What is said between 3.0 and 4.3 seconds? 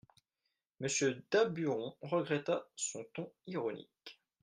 ton ironique.